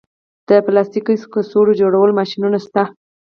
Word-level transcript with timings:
د 0.49 0.49
پلاستیک 0.65 1.05
کڅوړو 1.33 1.77
جوړولو 1.81 2.17
ماشینونه 2.19 2.57
شته 2.65 2.83